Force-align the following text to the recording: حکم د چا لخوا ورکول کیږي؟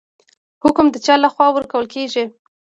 حکم 0.63 0.85
د 0.91 0.95
چا 1.05 1.15
لخوا 1.23 1.47
ورکول 1.53 1.85
کیږي؟ 1.93 2.25